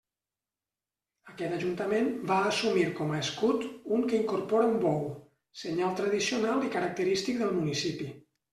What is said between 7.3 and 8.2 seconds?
del municipi.